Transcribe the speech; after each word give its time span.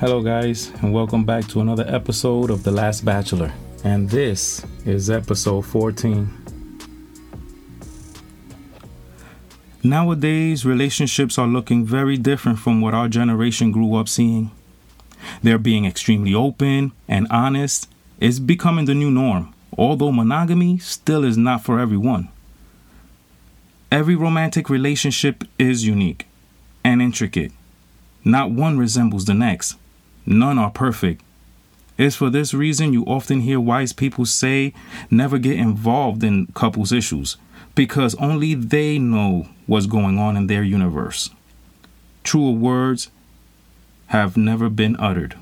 Hello, 0.00 0.22
guys, 0.22 0.70
and 0.80 0.92
welcome 0.92 1.24
back 1.24 1.48
to 1.48 1.60
another 1.60 1.84
episode 1.88 2.50
of 2.50 2.62
The 2.62 2.70
Last 2.70 3.04
Bachelor. 3.04 3.52
And 3.82 4.08
this 4.08 4.64
is 4.86 5.10
episode 5.10 5.66
14. 5.66 6.30
Nowadays, 9.82 10.64
relationships 10.64 11.36
are 11.36 11.48
looking 11.48 11.84
very 11.84 12.16
different 12.16 12.60
from 12.60 12.80
what 12.80 12.94
our 12.94 13.08
generation 13.08 13.72
grew 13.72 13.96
up 13.96 14.08
seeing. 14.08 14.52
They're 15.42 15.58
being 15.58 15.84
extremely 15.84 16.32
open 16.32 16.92
and 17.08 17.26
honest. 17.28 17.88
It's 18.20 18.38
becoming 18.38 18.84
the 18.84 18.94
new 18.94 19.10
norm, 19.10 19.52
although 19.76 20.12
monogamy 20.12 20.78
still 20.78 21.24
is 21.24 21.36
not 21.36 21.64
for 21.64 21.78
everyone. 21.78 22.28
Every 23.90 24.14
romantic 24.14 24.68
relationship 24.68 25.44
is 25.58 25.86
unique 25.86 26.26
and 26.84 27.00
intricate. 27.00 27.52
Not 28.24 28.50
one 28.50 28.78
resembles 28.78 29.24
the 29.24 29.34
next. 29.34 29.76
None 30.26 30.58
are 30.58 30.70
perfect. 30.70 31.22
It's 31.96 32.16
for 32.16 32.30
this 32.30 32.54
reason 32.54 32.92
you 32.92 33.04
often 33.04 33.40
hear 33.40 33.58
wise 33.58 33.92
people 33.92 34.24
say 34.24 34.72
never 35.10 35.38
get 35.38 35.58
involved 35.58 36.22
in 36.22 36.46
couples' 36.54 36.92
issues 36.92 37.36
because 37.74 38.14
only 38.16 38.54
they 38.54 38.98
know 38.98 39.48
what's 39.66 39.86
going 39.86 40.18
on 40.18 40.36
in 40.36 40.46
their 40.46 40.62
universe. 40.62 41.30
Truer 42.22 42.52
words 42.52 43.10
have 44.08 44.36
never 44.36 44.68
been 44.68 44.96
uttered. 44.96 45.34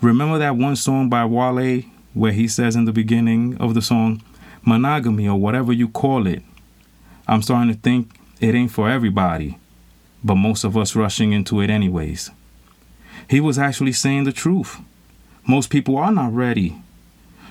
Remember 0.00 0.38
that 0.38 0.56
one 0.56 0.76
song 0.76 1.08
by 1.08 1.24
Wale 1.24 1.82
where 2.18 2.32
he 2.32 2.48
says 2.48 2.76
in 2.76 2.84
the 2.84 2.92
beginning 2.92 3.56
of 3.58 3.74
the 3.74 3.82
song, 3.82 4.22
monogamy 4.62 5.28
or 5.28 5.38
whatever 5.38 5.72
you 5.72 5.88
call 5.88 6.26
it. 6.26 6.42
I'm 7.26 7.42
starting 7.42 7.72
to 7.72 7.80
think 7.80 8.10
it 8.40 8.54
ain't 8.54 8.70
for 8.70 8.88
everybody, 8.90 9.58
but 10.24 10.34
most 10.36 10.64
of 10.64 10.76
us 10.76 10.96
rushing 10.96 11.32
into 11.32 11.60
it 11.60 11.70
anyways 11.70 12.30
he 13.28 13.40
was 13.40 13.58
actually 13.58 13.92
saying 13.92 14.24
the 14.24 14.32
truth. 14.32 14.80
Most 15.46 15.70
people 15.70 15.96
are 15.96 16.12
not 16.12 16.34
ready 16.34 16.80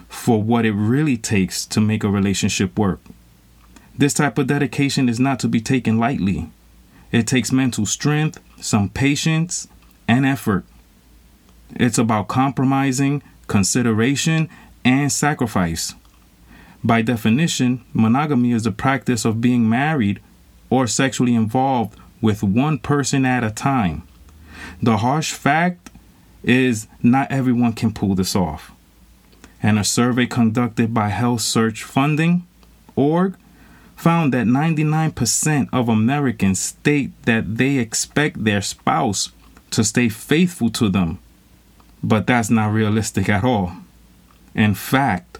for 0.08 0.42
what 0.42 0.66
it 0.66 0.74
really 0.74 1.18
takes 1.18 1.66
to 1.68 1.80
make 1.80 2.04
a 2.04 2.10
relationship 2.10 2.78
work. 2.78 3.00
This 3.96 4.14
type 4.14 4.38
of 4.38 4.48
dedication 4.48 5.08
is 5.08 5.20
not 5.20 5.40
to 5.40 5.48
be 5.48 5.62
taken 5.62 5.98
lightly. 5.98 6.50
It 7.12 7.28
takes 7.28 7.52
mental 7.52 7.86
strength, 7.86 8.40
some 8.60 8.90
patience, 8.90 9.68
and 10.08 10.26
effort. 10.26 10.66
It's 11.72 11.98
about 11.98 12.28
compromising, 12.28 13.22
consideration, 13.48 14.50
and 14.84 15.12
sacrifice. 15.12 15.96
By 16.84 17.02
definition, 17.02 17.84
monogamy 17.94 18.52
is 18.52 18.64
the 18.64 18.72
practice 18.72 19.26
of 19.26 19.42
being 19.42 19.68
married 19.68 20.22
or 20.70 20.88
sexually 20.88 21.36
involved 21.36 21.98
with 22.22 22.44
one 22.44 22.80
person 22.80 23.26
at 23.26 23.44
a 23.44 23.52
time. 23.52 24.08
The 24.82 24.98
harsh 24.98 25.34
fact 25.34 25.90
is 26.44 26.88
not 27.02 27.32
everyone 27.32 27.74
can 27.74 27.94
pull 27.94 28.16
this 28.16 28.36
off. 28.36 28.72
And 29.62 29.80
a 29.80 29.84
survey 29.84 30.28
conducted 30.28 30.94
by 30.94 31.10
Health 31.10 31.40
Research 31.40 31.84
Funding 31.84 32.46
org 32.96 33.36
found 33.96 34.32
that 34.34 34.46
99% 34.46 35.70
of 35.74 35.90
Americans 35.90 36.60
state 36.60 37.12
that 37.26 37.58
they 37.58 37.78
expect 37.78 38.44
their 38.44 38.62
spouse 38.62 39.32
to 39.72 39.84
stay 39.84 40.08
faithful 40.08 40.70
to 40.70 40.88
them. 40.88 41.20
But 42.08 42.26
that's 42.26 42.50
not 42.50 42.72
realistic 42.72 43.28
at 43.28 43.44
all. 43.44 43.74
In 44.56 44.76
fact, 44.76 45.40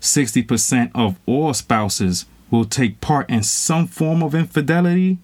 60% 0.00 0.90
of 0.94 1.18
all 1.26 1.52
spouses 1.52 2.24
will 2.50 2.64
take 2.64 3.02
part 3.02 3.28
in 3.28 3.42
some 3.42 3.86
form 3.86 4.22
of 4.22 4.34
infidelity 4.34 5.18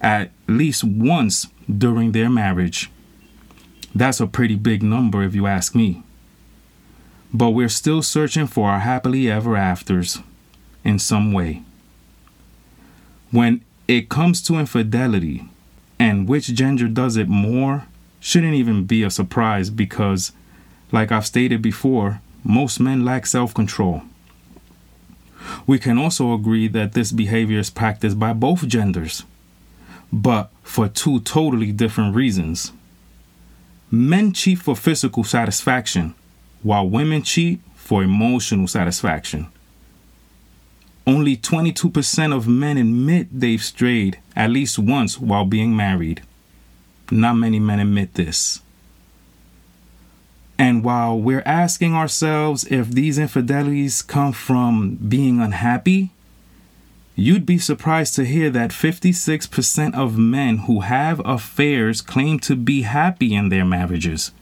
at 0.00 0.30
least 0.46 0.84
once 0.84 1.48
during 1.66 2.12
their 2.12 2.30
marriage. 2.30 2.88
That's 3.96 4.20
a 4.20 4.28
pretty 4.28 4.54
big 4.54 4.84
number 4.84 5.24
if 5.24 5.34
you 5.34 5.48
ask 5.48 5.74
me. 5.74 6.04
But 7.34 7.50
we're 7.50 7.68
still 7.68 8.00
searching 8.00 8.46
for 8.46 8.68
our 8.70 8.78
happily 8.78 9.28
ever 9.28 9.56
afters 9.56 10.20
in 10.84 11.00
some 11.00 11.32
way. 11.32 11.62
When 13.32 13.64
it 13.88 14.08
comes 14.08 14.40
to 14.42 14.54
infidelity 14.54 15.48
and 15.98 16.28
which 16.28 16.46
gender 16.54 16.86
does 16.86 17.16
it 17.16 17.28
more, 17.28 17.88
shouldn't 18.22 18.54
even 18.54 18.84
be 18.84 19.02
a 19.02 19.10
surprise 19.10 19.68
because, 19.68 20.32
like 20.90 21.12
I've 21.12 21.26
stated 21.26 21.60
before, 21.60 22.22
most 22.42 22.80
men 22.80 23.04
lack 23.04 23.26
self 23.26 23.52
control. 23.52 24.02
We 25.66 25.78
can 25.78 25.98
also 25.98 26.32
agree 26.32 26.68
that 26.68 26.94
this 26.94 27.12
behavior 27.12 27.58
is 27.58 27.68
practiced 27.68 28.18
by 28.18 28.32
both 28.32 28.66
genders 28.66 29.24
but 30.12 30.50
for 30.62 30.88
two 30.88 31.20
totally 31.20 31.72
different 31.72 32.14
reasons. 32.14 32.72
Men 33.90 34.32
cheat 34.32 34.58
for 34.58 34.76
physical 34.76 35.24
satisfaction, 35.24 36.14
while 36.62 36.88
women 36.88 37.22
cheat 37.22 37.60
for 37.74 38.02
emotional 38.02 38.68
satisfaction. 38.68 39.48
Only 41.06 41.36
22% 41.36 42.34
of 42.34 42.46
men 42.46 42.76
admit 42.76 43.28
they've 43.32 43.62
strayed 43.62 44.18
at 44.36 44.50
least 44.50 44.78
once 44.78 45.18
while 45.18 45.44
being 45.44 45.74
married. 45.74 46.22
Not 47.12 47.34
many 47.34 47.58
men 47.58 47.78
admit 47.78 48.14
this. 48.14 48.62
And 50.58 50.82
while 50.82 51.18
we're 51.18 51.42
asking 51.44 51.94
ourselves 51.94 52.64
if 52.64 52.90
these 52.90 53.18
infidelities 53.18 54.00
come 54.00 54.32
from 54.32 54.96
being 54.96 55.40
unhappy, 55.40 56.10
You'd 57.14 57.44
be 57.44 57.58
surprised 57.58 58.14
to 58.14 58.24
hear 58.24 58.48
that 58.50 58.70
56% 58.70 59.94
of 59.94 60.16
men 60.16 60.58
who 60.58 60.80
have 60.80 61.20
affairs 61.26 62.00
claim 62.00 62.38
to 62.40 62.56
be 62.56 62.82
happy 62.82 63.34
in 63.34 63.50
their 63.50 63.66
marriages. 63.66 64.32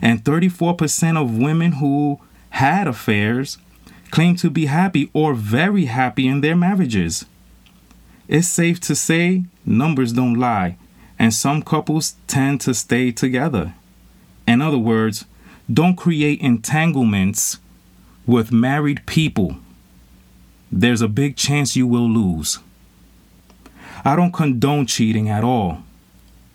And 0.00 0.22
34% 0.22 1.20
of 1.20 1.36
women 1.36 1.72
who 1.72 2.20
had 2.50 2.86
affairs 2.86 3.58
claim 4.12 4.36
to 4.36 4.50
be 4.50 4.66
happy 4.66 5.10
or 5.12 5.34
very 5.34 5.86
happy 5.86 6.28
in 6.28 6.42
their 6.42 6.54
marriages. 6.54 7.26
It's 8.28 8.46
safe 8.46 8.78
to 8.82 8.94
say 8.94 9.42
numbers 9.64 10.12
don't 10.12 10.34
lie, 10.34 10.78
and 11.18 11.32
some 11.32 11.62
couples 11.62 12.16
tend 12.26 12.60
to 12.62 12.74
stay 12.74 13.12
together. 13.12 13.74
In 14.46 14.60
other 14.60 14.78
words, 14.78 15.24
don't 15.72 15.96
create 15.96 16.40
entanglements 16.40 17.58
with 18.26 18.52
married 18.52 19.04
people 19.06 19.56
there's 20.70 21.00
a 21.00 21.08
big 21.08 21.36
chance 21.36 21.76
you 21.76 21.86
will 21.86 22.08
lose. 22.08 22.58
I 24.04 24.16
don't 24.16 24.32
condone 24.32 24.86
cheating 24.86 25.28
at 25.28 25.44
all, 25.44 25.82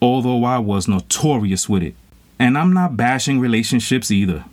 although 0.01 0.43
I 0.43 0.59
was 0.59 0.87
notorious 0.87 1.67
with 1.67 1.83
it. 1.83 1.95
And 2.37 2.57
I'm 2.57 2.73
not 2.73 2.97
bashing 2.97 3.39
relationships 3.39 4.11
either. 4.11 4.45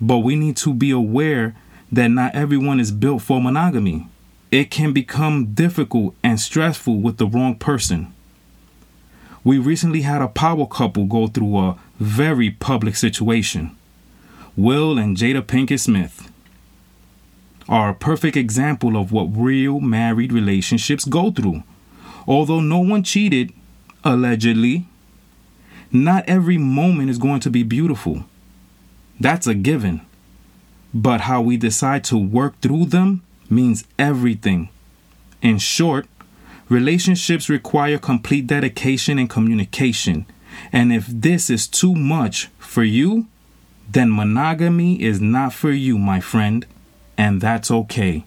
But 0.00 0.18
we 0.18 0.36
need 0.36 0.56
to 0.58 0.74
be 0.74 0.90
aware 0.90 1.56
that 1.90 2.08
not 2.08 2.34
everyone 2.34 2.80
is 2.80 2.92
built 2.92 3.22
for 3.22 3.40
monogamy. 3.40 4.06
It 4.50 4.70
can 4.70 4.92
become 4.92 5.54
difficult 5.54 6.14
and 6.22 6.40
stressful 6.40 7.00
with 7.00 7.16
the 7.18 7.26
wrong 7.26 7.56
person. 7.56 8.12
We 9.44 9.58
recently 9.58 10.02
had 10.02 10.22
a 10.22 10.28
power 10.28 10.66
couple 10.66 11.06
go 11.06 11.26
through 11.26 11.58
a 11.58 11.78
very 11.98 12.50
public 12.50 12.96
situation 12.96 13.76
Will 14.58 14.98
and 14.98 15.16
Jada 15.16 15.40
Pinkett 15.40 15.78
Smith 15.78 16.32
are 17.68 17.90
a 17.90 17.94
perfect 17.94 18.36
example 18.36 18.96
of 18.96 19.12
what 19.12 19.26
real 19.26 19.78
married 19.78 20.32
relationships 20.32 21.04
go 21.04 21.30
through. 21.30 21.62
Although 22.26 22.58
no 22.58 22.80
one 22.80 23.04
cheated, 23.04 23.52
allegedly, 24.02 24.88
not 25.92 26.28
every 26.28 26.58
moment 26.58 27.08
is 27.08 27.18
going 27.18 27.38
to 27.38 27.50
be 27.50 27.62
beautiful. 27.62 28.24
That's 29.20 29.46
a 29.46 29.54
given. 29.54 30.00
But 30.92 31.20
how 31.20 31.40
we 31.40 31.56
decide 31.56 32.02
to 32.04 32.18
work 32.18 32.60
through 32.60 32.86
them 32.86 33.22
means 33.48 33.84
everything. 33.96 34.70
In 35.40 35.58
short, 35.58 36.08
relationships 36.68 37.48
require 37.48 37.98
complete 37.98 38.46
dedication 38.46 39.18
and 39.18 39.30
communication. 39.30 40.26
And 40.72 40.92
if 40.92 41.06
this 41.06 41.50
is 41.50 41.66
too 41.66 41.94
much 41.94 42.48
for 42.58 42.82
you, 42.82 43.26
then 43.90 44.10
monogamy 44.10 45.02
is 45.02 45.20
not 45.20 45.52
for 45.52 45.70
you, 45.70 45.98
my 45.98 46.20
friend 46.20 46.66
and 47.18 47.40
that's 47.40 47.70
okay. 47.70 48.24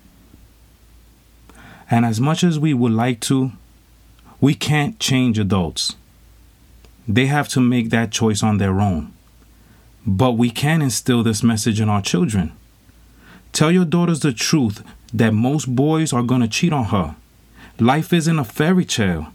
And 1.90 2.06
as 2.06 2.20
much 2.20 2.44
as 2.44 2.60
we 2.60 2.74
would 2.74 2.92
like 2.92 3.22
to, 3.22 3.54
we 4.42 4.54
can't 4.54 5.00
change 5.00 5.40
adults. 5.40 5.96
They 7.08 7.28
have 7.28 7.48
to 7.50 7.62
make 7.62 7.90
that 7.90 8.12
choice 8.12 8.44
on 8.44 8.58
their 8.58 8.80
own. 8.82 9.14
But 10.06 10.34
we 10.34 10.50
can 10.50 10.82
instill 10.82 11.24
this 11.24 11.42
message 11.42 11.80
in 11.80 11.90
our 11.90 12.02
children. 12.02 12.52
Tell 13.54 13.72
your 13.72 13.86
daughters 13.86 14.20
the 14.20 14.34
truth 14.34 14.84
that 15.14 15.34
most 15.34 15.74
boys 15.74 16.14
are 16.14 16.24
going 16.24 16.42
to 16.42 16.48
cheat 16.48 16.74
on 16.74 16.86
her. 16.86 17.16
Life 17.82 18.14
isn't 18.14 18.38
a 18.38 18.44
fairy 18.44 18.86
tale. 18.86 19.34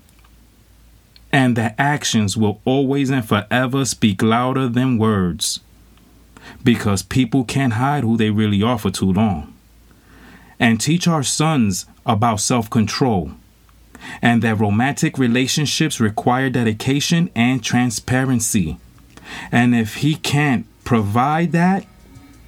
And 1.33 1.57
that 1.57 1.75
actions 1.79 2.37
will 2.37 2.61
always 2.65 3.11
and 3.11 3.27
forever 3.27 3.85
speak 3.85 4.23
louder 4.23 4.69
than 4.69 4.99
words 4.99 5.59
because 6.63 7.03
people 7.03 7.43
can't 7.45 7.73
hide 7.73 8.05
who 8.05 8.17
they 8.17 8.31
really 8.31 8.63
are 8.63 8.79
for 8.79 8.91
too 8.91 9.13
long. 9.13 9.53
and 10.61 10.81
teach 10.81 11.07
our 11.09 11.25
sons 11.25 11.87
about 12.07 12.41
self 12.41 12.71
control 12.71 13.33
and 14.23 14.43
that 14.43 14.59
romantic 14.61 15.19
relationships 15.19 16.01
require 16.01 16.49
dedication 16.49 17.29
and 17.35 17.65
transparency. 17.65 18.79
And 19.51 19.75
if 19.75 19.97
he 19.97 20.15
can't 20.15 20.67
provide 20.85 21.53
that, 21.53 21.85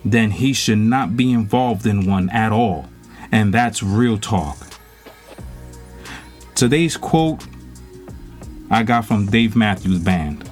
then 0.05 0.31
he 0.31 0.53
should 0.53 0.79
not 0.79 1.17
be 1.17 1.33
involved 1.33 1.87
in 1.87 2.07
one 2.07 2.31
at 2.31 2.53
all. 2.53 2.89
And 3.33 3.53
that's 3.53 3.83
real 3.83 4.17
talk. 4.17 4.68
Today's 6.59 6.97
quote 6.97 7.47
I 8.69 8.83
got 8.83 9.05
from 9.05 9.27
Dave 9.27 9.55
Matthews 9.55 10.01
Band. 10.01 10.51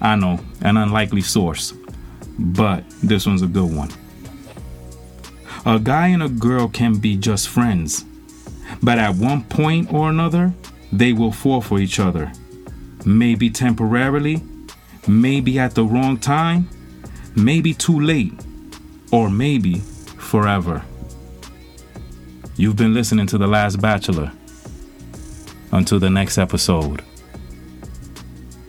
I 0.00 0.16
know, 0.16 0.40
an 0.62 0.76
unlikely 0.76 1.20
source, 1.20 1.72
but 2.36 2.82
this 3.00 3.24
one's 3.24 3.42
a 3.42 3.46
good 3.46 3.72
one. 3.72 3.90
A 5.64 5.78
guy 5.78 6.08
and 6.08 6.24
a 6.24 6.28
girl 6.28 6.66
can 6.66 6.98
be 6.98 7.16
just 7.16 7.48
friends, 7.48 8.04
but 8.82 8.98
at 8.98 9.14
one 9.14 9.44
point 9.44 9.92
or 9.92 10.10
another, 10.10 10.52
they 10.90 11.12
will 11.12 11.30
fall 11.30 11.60
for 11.60 11.78
each 11.78 12.00
other. 12.00 12.32
Maybe 13.06 13.50
temporarily, 13.50 14.42
maybe 15.06 15.60
at 15.60 15.76
the 15.76 15.84
wrong 15.84 16.18
time, 16.18 16.68
maybe 17.36 17.72
too 17.72 18.00
late, 18.00 18.32
or 19.12 19.30
maybe 19.30 19.76
forever. 20.18 20.82
You've 22.56 22.74
been 22.74 22.94
listening 22.94 23.28
to 23.28 23.38
The 23.38 23.46
Last 23.46 23.80
Bachelor. 23.80 24.32
Until 25.72 25.98
the 25.98 26.10
next 26.10 26.38
episode. 26.38 27.02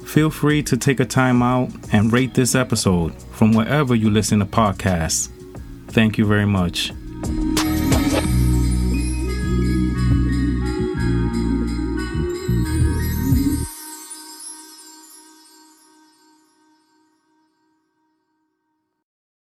Feel 0.06 0.30
free 0.30 0.64
to 0.64 0.76
take 0.76 1.00
a 1.00 1.06
time 1.06 1.44
out 1.44 1.70
and 1.94 2.12
rate 2.12 2.34
this 2.34 2.56
episode 2.56 3.14
from 3.32 3.54
wherever 3.54 3.94
you 3.96 4.10
listen 4.10 4.40
to 4.40 4.46
podcasts. 4.46 5.30
Thank 5.88 6.18
you 6.18 6.26
very 6.26 6.46
much. 6.48 6.92